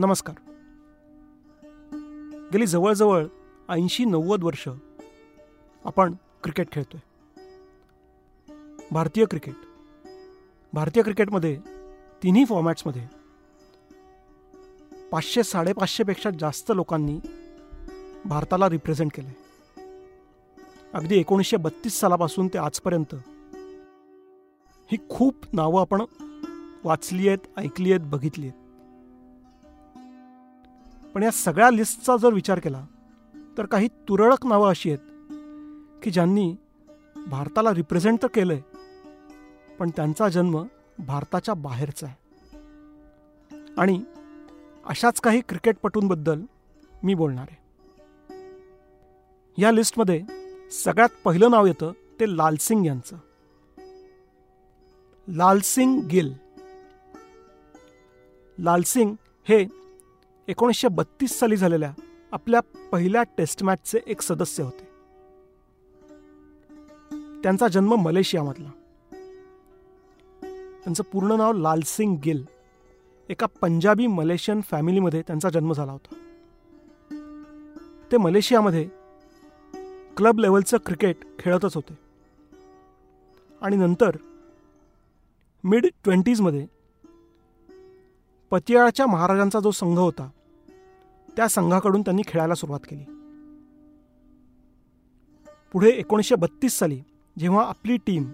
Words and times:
नमस्कार. 0.00 0.34
गेली 2.52 2.66
जवळजवळ 2.66 3.26
ऐंशी 3.68 4.04
नव्वद 4.04 4.44
वर्ष 4.44 4.68
आपण 5.84 6.14
क्रिकेट 6.42 6.72
खेळतोय. 6.72 7.00
भारतीय 8.90 9.24
क्रिकेट. 9.24 9.54
भारतीय 10.72 11.02
क्रिकेटमध्ये 11.02 11.58
तिन्ही 12.22 12.44
फॉर्मॅट्समध्ये 12.44 13.06
पाचशे 15.12 15.42
साडेपाचशेपेक्षा 15.42 16.30
जास्त 16.40 16.72
लोकांनी 16.74 17.20
भारताला 18.24 18.68
रिप्रेझेंट 18.68 19.12
केलं 19.14 19.30
अगदी 20.94 21.18
एकोणीसशे 21.18 21.56
बत्तीस 21.56 22.00
सालापासून 22.00 22.48
ते 22.48 22.58
आजपर्यंत 22.58 23.14
ही 24.92 24.98
खूप 25.10 25.34
नावं 25.52 25.80
आपण 25.80 26.02
वाचली 26.84 27.28
आहेत 27.28 27.38
ऐकली 27.56 27.92
आहेत 27.92 28.06
बघितली 28.06 28.48
आहेत. 28.48 28.57
पण 31.14 31.22
या 31.22 31.30
सगळ्या 31.30 31.70
लिस्टचा 31.70 32.16
जर 32.16 32.32
विचार 32.32 32.58
केला 32.58 32.86
तर 33.58 33.66
काही 33.66 33.88
तुरळक 33.88 34.46
नावं 34.46 34.70
अशी 34.70 34.90
आहेत 34.90 35.32
की 36.02 36.10
ज्यांनी 36.10 36.56
भारताला 37.26 37.74
रिप्रेझेंट 37.74 38.22
तर 38.22 38.26
केलंय 38.26 38.60
पण 39.78 39.90
त्यांचा 39.90 40.28
जन्म 40.28 40.64
भारताच्या 40.98 41.54
बाहेरचा 41.54 42.06
आहे. 42.06 42.16
आणि 43.78 44.04
अशाच 44.84 45.20
काही 45.20 45.40
क्रिकेटपटूंबद्दल 45.48 46.40
मी 47.02 47.14
बोलणार 47.14 47.46
आहे. 47.50 47.58
या 49.62 49.70
लिस्टमध्ये 49.70 50.22
सगळ्यात 50.70 51.08
पहिलं 51.24 51.50
नाव 51.50 51.66
येतं 51.66 51.92
ते 52.20 52.36
लालसिंग 52.36 52.86
यांचं. 52.86 53.16
लालसिंग 55.28 56.00
गिल. 56.00 56.34
लालसिंग 58.58 59.14
हे 59.48 59.77
एकोणीसशे 60.48 60.88
बत्तीस 60.88 61.38
साली 61.38 61.56
झालेल्या 61.56 61.92
आपल्या 62.32 62.60
पहिल्या 62.92 63.22
टेस्ट 63.22 63.64
मॅचचे 63.64 63.98
एक 64.06 64.22
सदस्य 64.22 64.62
होते. 64.62 64.84
त्यांचा 67.42 67.68
जन्म 67.68 67.94
मलेशियामधला. 67.94 68.70
त्यांचं 70.82 71.02
पूर्ण 71.02 71.32
नाव 71.32 71.52
लालसिंग 71.52 72.16
गिल. 72.24 72.44
एका 73.28 73.46
पंजाबी 73.60 74.06
मलेशियन 74.06 74.60
फॅमिलीमध्ये 74.60 75.22
त्यांचा 75.22 75.48
जन्म 75.48 75.72
झाला 75.72 75.92
होता. 75.92 76.14
ते 78.12 78.16
मलेशियामध्ये 78.16 78.88
क्लब 80.16 80.38
लेवलचं 80.38 80.76
क्रिकेट 80.86 81.16
खेळतच 81.38 81.74
होते. 81.74 81.98
आणि 83.62 83.76
नंतर 83.76 84.16
मिड 85.64 85.86
ट्वेंटीजमध्ये 86.04 86.66
पतियाळाच्या 88.50 89.06
महाराजांचा 89.06 89.60
जो 89.60 89.70
संघ 89.70 89.98
होता 89.98 90.30
त्या 91.38 91.48
संघाकडून 91.48 92.00
त्यांनी 92.00 92.22
खेळायला 92.26 92.54
सुरुवात 92.54 92.80
केली. 92.80 93.04
पुढे 95.72 95.90
एकोणीसशे 95.90 96.34
बत्तीस 96.34 96.72
साली 96.78 97.02
जेव्हा 97.38 97.68
आपली 97.68 97.96
टीम 97.96 98.24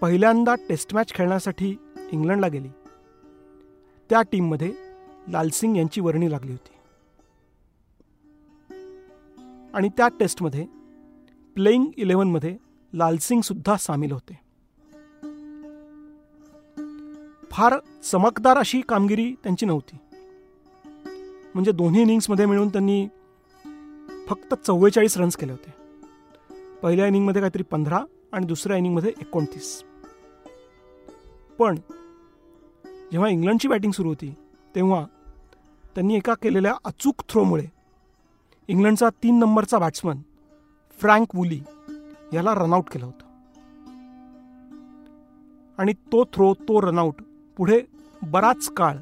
पहिल्यांदा 0.00 0.54
टेस्ट 0.54 0.94
मॅच 0.94 1.14
खेळण्यासाठी 1.14 1.76
इंग्लंडला 2.12 2.48
गेली 2.48 2.68
त्या 4.10 4.22
टीममध्ये 4.22 4.72
लालसिंग 5.28 5.76
यांची 5.76 6.00
वर्णी 6.00 6.30
लागली 6.30 6.52
होती. 6.52 6.74
आणि 9.74 9.88
त्या 9.88 10.08
टेस्टमध्ये 10.08 10.66
प्लेईंग 11.54 11.84
इलेव्हनमध्ये 11.96 12.56
लालसिंग 12.94 13.40
सुद्धा 13.40 13.76
सामील 13.76 14.12
होते. 14.12 14.34
फार 17.50 17.74
चमकदार 18.04 18.56
अशी 18.56 18.80
कामगिरी 18.80 19.34
त्यांची 19.42 19.66
नव्हती. 19.66 19.96
म्हणजे 21.54 21.72
दोन्ही 21.72 22.02
इनिंग्समध्ये 22.02 22.46
मिळून 22.46 22.68
त्यांनी 22.68 23.08
फक्त 24.28 24.54
चव्वेचाळीस 24.54 25.16
रन्स 25.16 25.36
केले 25.36 25.52
होते. 25.52 25.74
पहिल्या 26.82 27.06
इनिंगमध्ये 27.06 27.42
काहीतरी 27.42 27.62
पंधरा 27.62 28.04
आणि 28.32 28.46
दुसऱ्या 28.46 28.76
इनिंगमध्ये 28.76 29.12
एकोणतीस. 29.20 29.82
पण 31.58 31.78
जेव्हा 33.12 33.28
इंग्लंडची 33.28 33.68
बॅटिंग 33.68 33.92
सुरू 33.92 34.08
होती 34.08 34.34
तेव्हा 34.74 35.06
त्यांनी 35.94 36.16
एका 36.16 36.34
केलेल्या 36.34 36.74
अचूक 36.84 37.22
थ्रोमुळे 37.28 37.66
इंग्लंडचा 38.68 39.08
तीन 39.08 39.38
नंबरचा 39.38 39.78
बॅट्समन 39.78 40.18
फ्रँक 40.98 41.34
वुली 41.34 41.60
याला 42.32 42.54
रनआउट 42.54 42.90
केलं 42.90 43.06
होतं. 43.06 43.26
आणि 45.78 45.92
तो 45.92 46.24
थ्रो 46.24 46.54
तो 46.54 46.80
रनआउट 46.80 47.14
पुढे 47.56 47.82
बराच 48.22 48.68
काळ 48.68 48.96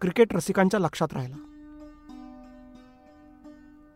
क्रिकेट 0.00 0.34
रसिकांच्या 0.34 0.80
लक्षात 0.80 1.08
राहिला. 1.12 1.43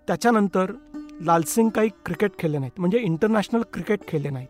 त्याच्यानंतर 0.09 0.73
लालसिंग 1.21 1.69
काही 1.69 1.89
क्रिकेट 2.07 2.31
खेळले 2.39 2.59
नाहीत 2.59 2.81
म्हणजे 2.81 2.99
इंटरनॅशनल 2.99 3.63
क्रिकेट 3.73 4.01
खेळले 4.09 4.31
नाहीत. 4.31 4.49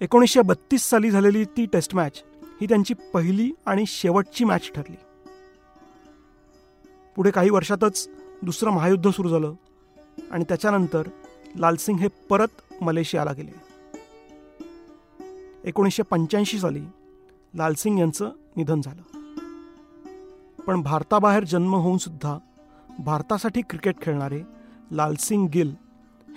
एकोणीसशे 0.00 0.40
बत्तीस 0.40 0.82
साली 0.82 1.10
झालेली 1.10 1.44
ती 1.44 1.66
टेस्ट 1.66 1.94
मॅच 1.94 2.22
ही 2.60 2.66
त्यांची 2.66 2.94
पहिली 2.94 3.52
आणि 3.66 3.84
शेवटची 3.86 4.44
मॅच 4.44 4.72
ठरली. 4.72 4.96
पुढे 7.16 7.30
काही 7.30 7.50
वर्षातच 7.50 8.08
दुसरं 8.42 8.70
महायुद्ध 8.70 9.10
सुरू 9.10 9.28
झालं 9.28 9.54
आणि 10.30 10.44
त्याच्यानंतर 10.44 11.02
लालसिंग 11.56 11.98
हे 11.98 12.08
परत 12.08 12.82
मलेशियाला 12.82 13.32
गेले. 13.32 13.52
एकोणीसशे 15.64 16.02
पंच्याऐंशी 16.02 16.58
साली 16.58 16.82
लालसिंग 17.54 17.98
यांचं 17.98 18.30
निधन 18.56 18.80
झालं. 18.80 19.02
पण 20.62 20.82
भारताबाहेर 20.82 21.44
जन्म 21.44 21.74
होऊन 21.74 21.98
सुद्धा 21.98 22.38
भारतासाठी 23.04 23.60
क्रिकेट 23.60 24.02
खेळणारे 24.02 24.42
लालसिंग 24.92 25.48
गिल 25.48 25.74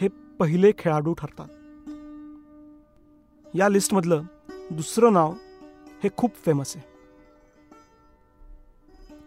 हे 0.01 0.07
पहिले 0.39 0.71
खेळाडू 0.77 1.13
ठरतात. 1.13 1.47
या 3.55 3.69
लिस्टमधलं 3.69 4.23
दुसरं 4.71 5.13
नाव 5.13 5.33
हे 6.03 6.09
खूप 6.17 6.31
फेमस 6.35 6.73
आहे. 6.77 6.85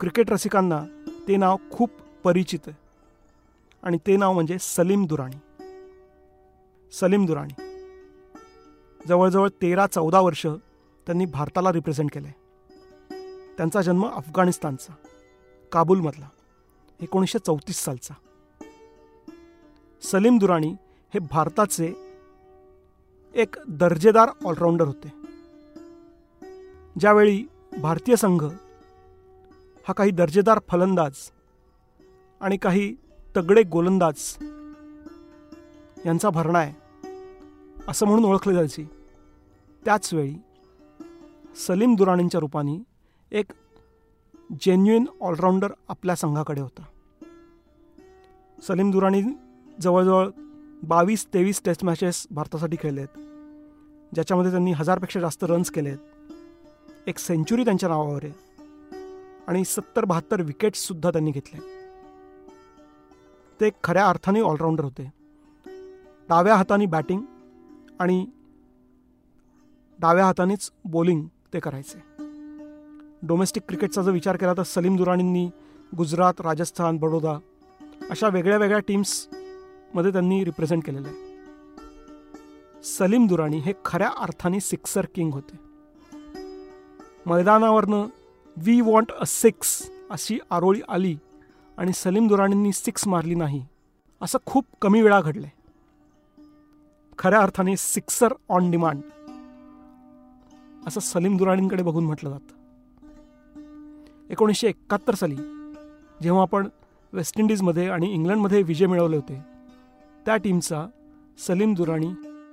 क्रिकेट 0.01 0.31
रसिकांना 0.31 0.85
ते 1.29 1.37
नाव 1.37 1.57
खूप 1.71 1.91
परिचित 2.25 2.59
आहे. 2.67 2.77
आणि 3.83 3.99
ते 4.07 4.17
नाव 4.17 4.33
म्हणजे 4.33 4.59
सलीम 4.61 5.07
दुराणी. 5.07 5.37
सलीम 6.93 7.27
दुराणी. 7.27 7.63
जवळजवळ 9.09 9.49
तेरा 9.49 9.87
चौदा 9.87 10.21
वर्ष 10.21 10.47
त्यांनी 11.07 11.27
भारताला 11.27 11.73
रिप्रेझेंट 11.73 12.13
केलं 12.13 12.29
त्यांचा 13.57 13.83
जन्म 13.83 14.07
अफगाणिस्तानचा 14.07 14.95
काबूलमधला. 15.73 16.29
एकोणीसशे 17.01 17.39
चौतीस 17.39 17.85
सालचा. 17.85 18.15
सलीम 20.03 20.39
दुराणी 20.39 20.75
हे 21.15 21.19
भारताचे 21.19 21.93
एक 23.35 23.57
दर्जेदार 23.69 24.29
ऑलराऊंडर 24.45 24.85
होते. 24.85 25.13
ज्यावेळी 27.01 27.47
भारतीय 27.81 28.17
संघ 28.17 28.45
हा 29.89 29.93
काही 29.93 30.11
दर्जेदार 30.11 30.61
फलंदाज 30.69 31.13
आणि 32.41 32.57
काही 32.57 32.97
तगडे 33.37 33.63
गोलंदाज 33.63 34.37
यांचा 36.07 36.31
भरणा 36.31 36.59
आहे 36.59 36.75
असं 37.89 38.07
म्हणून 38.07 38.25
ओळखले 38.25 38.55
जायचे 38.55 38.85
त्याचवेळी 39.85 40.35
सलीम 41.57 41.95
दुराणींच्या 41.95 42.41
रूपाने 42.41 42.83
एक 43.33 43.51
जेन्युइन 44.53 45.05
ऑलराऊंडर 45.21 45.73
आपल्या 45.89 46.15
संघाकडे 46.15 46.61
होता. 46.61 46.83
सलीम 48.63 48.91
दुराणी 48.91 49.23
जवळजवळ 49.81 50.29
बावीस 50.83 51.27
तेवीस 51.35 51.63
टेस्ट 51.65 51.85
मॅचेस 51.85 52.27
भारतासाठी 52.31 52.77
खेळले 52.81 53.01
आहेत 53.01 53.19
ज्याच्यामध्ये 54.15 54.51
त्यांनी 54.51 54.73
हजारपेक्षा 54.73 55.21
जास्त 55.21 55.45
रन्स 55.45 55.71
केले 55.71 55.89
आहेत 55.89 56.33
एक 57.07 57.19
सेंचुरी 57.19 57.65
त्यांच्या 57.65 57.89
नावावर 57.89 58.25
आहे. 58.25 58.33
आणि 59.47 59.65
सत्तर 59.65 60.05
बहात्तर 60.05 60.43
विकेट्ससुद्धा 60.43 61.11
त्यांनी 61.11 61.31
घेतले. 61.31 61.61
ते 63.61 63.71
खऱ्या 63.85 64.09
अर्थाने 64.09 64.41
ऑलराऊंडर 64.41 64.85
होते. 64.85 65.13
डाव्या 66.29 66.57
हाताने 66.57 66.87
बॅटिंग 66.87 67.21
आणि 67.99 68.27
डाव्या 69.99 70.25
हातानेच 70.25 70.71
बॉलिंग 70.85 71.27
ते 71.55 71.61
करायचे. 71.61 72.16
डोमेस्टिक 73.27 73.63
क्रिकेटचा 73.69 74.03
जर 74.03 74.11
विचार 74.11 74.37
केला 74.37 74.53
तर 74.57 74.63
सलीम 74.63 74.97
दुराणींनी 74.97 75.51
गुजरात 75.97 76.41
राजस्थान 76.41 76.97
बडोदा 76.97 77.39
अशा 78.11 78.29
वेगळ्या 78.29 78.59
वेगळ्या 78.59 78.79
टीम्समध्ये 78.79 80.13
त्यांनी 80.13 80.45
रिप्रेझेंट 80.45 80.85
केलेलं 80.85 81.09
आहे. 81.09 81.25
सलीम 82.85 83.27
दुराणी 83.27 83.59
हे 83.59 83.73
खऱ्या 83.85 84.11
अर्थाने 84.19 84.61
सिक्सर 84.61 85.07
किंग 85.15 85.33
होते. 85.33 85.59
मैदानावरनं 87.27 88.07
वी 88.57 88.81
वॉन्ट 88.81 89.13
अ 89.13 89.25
सिक्स 89.27 89.91
अशी 90.11 90.39
आरोळी 90.51 90.81
आली 90.89 91.17
आणि 91.77 91.93
सलीम 91.93 92.27
दुराणींनी 92.27 92.73
सिक्स 92.73 93.09
मारली 93.09 93.35
नाही 93.35 93.65
असं 94.23 94.39
खूप 94.47 94.65
कमी 94.83 95.03
वेळा 95.03 95.21
घडलंय. 95.21 95.51
खऱ्या 97.19 97.41
अर्थाने 97.41 97.77
सिक्सर 97.77 98.33
ऑन 98.49 98.71
डिमांड 98.71 99.01
असं 100.87 101.01
सलीम 101.01 101.37
दुराणींकडे 101.37 101.83
बघून 101.83 102.05
म्हटलं 102.05 102.31
जातं. 102.31 102.66
एकोणीसशे 104.31 104.69
एकाहत्तर 104.69 105.15
साली 105.15 105.37
जेव्हा 106.23 106.43
आपण 106.43 106.69
वेस्ट 107.13 107.39
इंडिजमध्ये 107.39 107.89
आणि 107.89 108.13
इंग्लंडमध्ये 108.13 108.63
विजय 108.63 108.87
मिळवले 108.87 109.17
होते 109.17 109.41
त्या 110.27 110.37
टीमचा 110.37 110.87
सलीम 111.39 111.75
दुराणी 111.75 112.09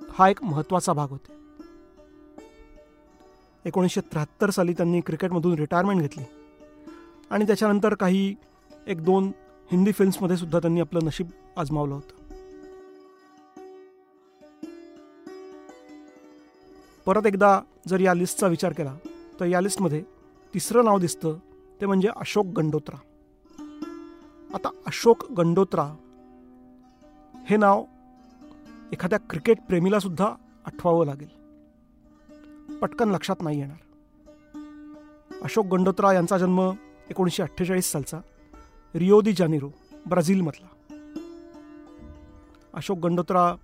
हा 0.10 0.30
एक 0.30 0.44
महत्त्वाचा 0.44 0.94
भाग 0.94 1.10
होते. 1.10 1.34
एकोणीसशे 3.66 4.02
त्र्याहत्तर 4.02 4.50
साली 4.50 4.74
त्यांनी 4.74 5.02
क्रिकेटमधून 5.02 5.54
रिटायरमेंट 5.54 6.02
घेतली. 6.02 6.24
आणि 7.30 7.48
त्याच्यानंतर 7.48 7.94
काही 7.94 8.36
एक 8.88 9.04
दोन 9.04 9.32
हिंदी 9.72 9.92
फिल्म्समध्ये 9.92 10.38
सुद्धा 10.38 10.60
त्यांनी 10.60 10.80
आपलं 10.80 11.00
नशीब 11.04 11.28
आजमावलं 11.58 11.94
होतं. 11.94 12.24
परत 17.06 17.26
एकदा 17.26 17.62
जर 17.88 18.00
या 18.00 18.14
लिस्टचा 18.14 18.48
विचार 18.48 18.74
केला 18.74 18.96
तर 19.40 19.46
या 19.46 19.62
लिस्टमध्ये 19.62 20.04
तिसरं 20.54 20.86
नाव 20.86 21.00
दिसतं 21.00 21.38
ते 21.82 21.86
म्हणजे 21.86 22.10
अशोक 22.16 22.46
गंडोत्रा. 22.46 22.98
आता 24.54 24.70
अशोक 24.86 25.32
गंडोत्रा 25.32 25.96
हे 27.36 27.58
नाव 27.58 27.84
एखाद्या 28.92 29.20
क्रिकेट 29.20 29.58
प्रेमीलासुद्धा 29.68 30.36
आठवावं 30.66 31.06
लागेल. 31.06 31.44
पटकन 32.80 33.10
लक्षात 33.10 33.36
नाही 33.42 33.60
येणार. 33.60 33.78
अशोक 35.42 35.66
गंडोत्रा 35.66 36.14
यांचा 36.14 36.38
जन्म 36.38 36.72
एकोणीसशे 37.10 37.44
अठ्ठेचाळीस 37.44 37.92
सालचा 37.92 38.20
रिओ 38.96 39.22
दी 39.22 39.34
जानेरो 39.34 39.70
ब्राझीलमधला. 40.10 40.68
अशोक 42.74 42.98
गंडोत्रा 42.98 43.56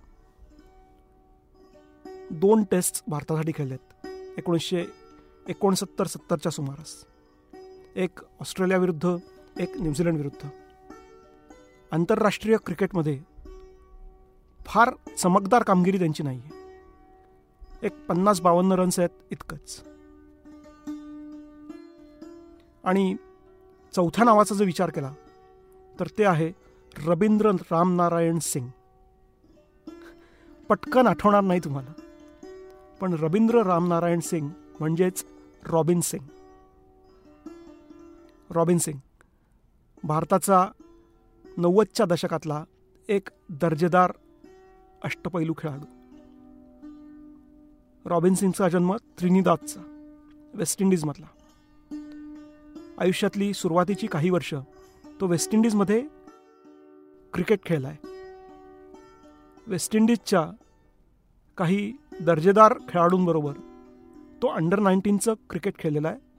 दोन 2.30 2.64
टेस्ट 2.64 3.02
भारतासाठी 3.08 3.52
खेळलेत. 3.54 4.06
एकोणीसशे 4.38 4.84
एकोणसत्तर 5.48 6.06
सत्तरच्या 6.06 6.52
सुमारास. 6.52 7.04
एक 7.96 8.20
ऑस्ट्रेलियाविरुद्ध 8.40 9.16
एक 9.60 9.76
न्यूझीलंड 9.76 10.16
विरुद्ध 10.16 10.48
आंतरराष्ट्रीय 11.92 12.56
क्रिकेटमध्ये 12.56 13.18
फार 14.66 14.94
चमकदार 15.18 15.62
कामगिरी 15.62 15.98
त्यांची 15.98 16.22
नाही 16.22 16.38
आहे 16.38 17.86
एक 17.86 17.92
पन्नास 18.08 18.40
बावन्न 18.40 18.72
रन्स 18.72 18.98
आहेत 18.98 19.10
इतकंच. 19.30 19.82
आणि 22.84 23.16
चौथ्या 23.94 24.24
नावाचा 24.24 24.54
जर 24.54 24.64
विचार 24.64 24.90
केला 24.90 25.12
तर 26.00 26.06
ते 26.18 26.24
आहे 26.24 26.52
रवींद्र 27.06 27.50
रामनारायण 27.50 28.38
सिंग. 28.38 28.68
पटकन 30.68 31.06
आठवणार 31.06 31.40
नाही 31.40 31.60
तुम्हाला 31.60 31.92
पण 33.00 33.14
रवींद्र 33.14 33.62
रामनारायण 33.62 34.20
सिंग 34.20 34.48
म्हणजेच 34.80 35.24
रॉबिन 35.66 36.00
सिंग. 36.00 36.24
रॉबिन 38.50 38.78
सिंग. 38.78 38.98
भारताचा 40.04 40.68
नव्वदच्या 41.56 42.06
दशकातला 42.06 42.64
एक 43.08 43.28
दर्जेदार 43.48 44.12
अष्टपैलू 45.04 45.54
खेळाडू. 45.58 45.84
रॉबिन 48.08 48.34
सिंगचा 48.34 48.68
जन्म 48.68 48.96
त्रिनिदादचा 48.96 49.80
वेस्ट 50.54 50.82
इंडिजमधला. 50.82 51.26
आयुष्यातली 52.98 53.54
सुरुवातीची 53.54 54.06
काही 54.06 54.30
वर्ष 54.30 54.54
तो 55.20 55.26
वेस्ट 55.26 55.54
इंडिजमध्ये 55.54 56.02
क्रिकेट 57.32 57.64
खेळलाय. 57.64 57.96
वेस्ट 59.66 59.96
इंडिजच्या 59.96 60.50
काही 61.56 61.92
दर्जेदार 62.20 62.74
खेळाडूंबरोबर 62.88 63.52
तो 64.42 64.46
अंडर 64.46 64.78
नाईन्टीनचं 64.78 65.34
क्रिकेट 65.50 65.78
खेळलेला 65.78 66.08
आहे. 66.08 66.29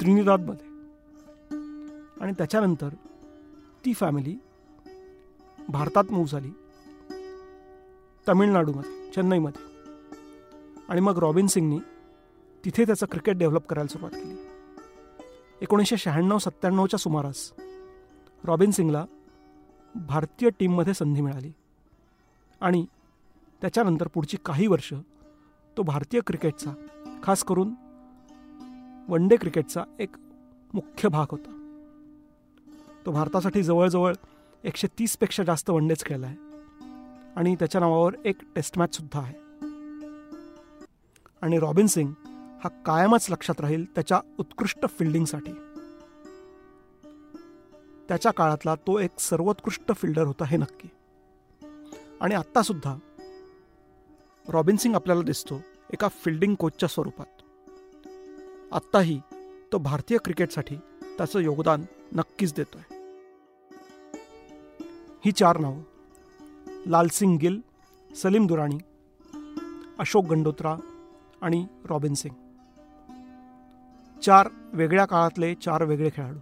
त्रिनिदादमध्ये. 0.00 0.66
आणि 2.20 2.32
त्याच्यानंतर 2.32 2.88
ती 3.84 3.94
फॅमिली 3.94 4.36
भारतात 5.68 6.04
मूव 6.10 6.24
झाली. 6.24 6.50
तमिळनाडूमध्ये 8.28 9.10
चेन्नईमध्ये. 9.10 9.62
आणि 10.88 11.00
मग 11.00 11.18
रॉबिन 11.18 11.46
सिंगनी 11.46 11.78
तिथे 12.64 12.84
त्याचं 12.84 13.06
क्रिकेट 13.06 13.36
डेव्हलप 13.36 13.66
करायला 13.66 13.88
सुरुवात 13.88 14.12
केली. 14.12 14.36
एकोणीसशे 15.60 15.96
शहाण्णव 15.96 16.38
सत्त्याण्णवच्या 16.38 16.98
सुमारास 16.98 17.52
रॉबिन 18.44 18.70
सिंगला 18.70 19.04
भारतीय 19.94 20.50
टीममध्ये 20.50 20.94
संधी 20.94 21.20
मिळाली. 21.20 21.52
आणि 22.60 22.86
त्याच्यानंतर 23.60 24.08
पुढची 24.08 24.36
काही 24.44 24.66
वर्ष 24.66 24.92
तो 25.76 25.82
भारतीय 25.82 26.20
क्रिकेटचा 26.26 26.70
खास 27.22 27.44
करून 27.44 27.74
वन 29.12 29.28
डे 29.28 29.36
क्रिकेटचा 29.36 29.84
एक 30.00 30.16
मुख्य 30.74 31.08
भाग 31.08 31.26
होता. 31.30 31.78
तो 33.06 33.10
भारतासाठी 33.10 33.62
जवळजवळ 33.62 34.14
एकशे 34.64 34.86
तीसपेक्षा 34.98 35.42
जास्त 35.42 35.70
वन 35.70 35.88
डेच 35.88 36.04
खेळला 36.04 36.26
आहे. 36.26 36.36
आणि 37.36 37.54
त्याच्या 37.54 37.80
नावावर 37.80 38.14
एक 38.24 38.36
टेस्ट 38.54 38.78
मॅचसुद्धा 38.78 39.20
आहे. 39.20 39.34
आणि 41.42 41.58
रॉबिन 41.58 41.86
सिंग 41.86 42.12
हा 42.64 42.68
कायमच 42.68 43.26
लक्षात 43.30 43.60
राहील 43.60 43.94
त्याच्या 43.94 44.20
उत्कृष्ट 44.38 44.86
फिल्डिंगसाठी. 44.98 45.52
त्याच्या 48.08 48.32
काळातला 48.32 48.74
तो 48.74 48.98
एक 48.98 49.20
सर्वोत्कृष्ट 49.20 49.92
फिल्डर 49.96 50.24
होता 50.24 50.44
हे 50.44 50.56
नक्की. 50.56 50.88
आणि 52.20 52.34
आत्तासुद्धा 52.34 52.96
रॉबिन 54.48 54.76
सिंग 54.76 54.94
आपल्याला 54.94 55.22
दिसतो 55.22 55.60
एका 55.92 56.08
फिल्डिंग 56.08 56.54
कोचच्या 56.54 56.88
स्वरूपात. 56.88 57.41
आत्ताही 58.72 59.20
तो 59.72 59.78
भारतीय 59.78 60.18
क्रिकेटसाठी 60.18 60.76
त्याचं 61.02 61.38
योगदान 61.38 61.84
नक्कीच 62.12 62.54
देतोय. 62.54 62.82
ही 65.24 65.32
चार 65.32 65.58
नावं 65.58 65.82
लालसिंग 66.86 67.38
गिल 67.38 67.60
सलीम 68.16 68.46
दुराणी 68.46 68.78
अशोक 69.98 70.24
गंडोत्रा 70.24 70.76
आणि 71.40 71.66
रॉबिन 71.84 72.14
सिंग. 72.14 72.34
चार 74.20 74.48
वेगळ्या 74.72 75.04
काळातले 75.04 75.54
चार 75.54 75.84
वेगळे 75.84 76.10
खेळाडू. 76.14 76.38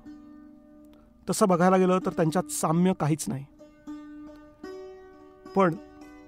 तसं 1.31 1.49
बघायला 1.49 1.77
गेलं 1.77 1.99
तर 2.07 2.11
त्यांच्यात 2.11 2.53
साम्य 2.53 2.93
काहीच 3.01 3.25
नाही. 3.29 3.45
पण 5.57 5.75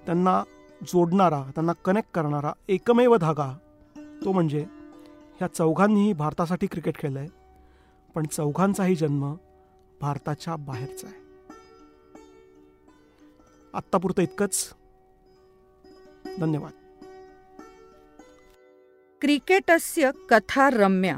त्यांना 0.05 0.43
जोडणारा 0.83 1.43
त्यांना 1.43 1.73
कनेक्ट 1.73 2.09
करणारा 2.13 2.53
एकमेव 2.67 3.15
धागा 3.15 3.57
तो 4.25 4.31
म्हणजे 4.31 4.65
या 5.43 5.47
चौघांनीही 5.47 6.13
भारतासाठी 6.13 6.67
क्रिकेट 6.67 6.99
खेळलं 6.99 7.19
आहे 7.19 7.27
पण 8.15 8.25
चौघांचाही 8.25 8.95
जन्म 8.95 9.35
भारताच्या 10.01 10.55
बाहेरचा 10.55 11.07
आहे. 11.07 11.17
आत्तापुरतं 13.73 14.21
इतकंच. 14.21 14.73
धन्यवाद. 16.39 16.71
क्रिकेटस्य 19.21 20.11
कथा 20.29 20.69
रम्या 20.69 21.17